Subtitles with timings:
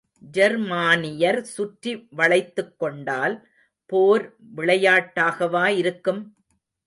[0.21, 3.35] ஜெர்மானியர் சுற்றி வளைத்துக்கொண்டால்
[3.85, 4.25] போர்
[4.55, 6.21] விளையாட்டாகவா இருக்கும்?